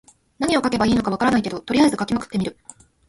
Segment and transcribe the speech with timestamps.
[0.39, 2.57] 何を書けばいいのか分からないけど、とりあえず書きまくってみる。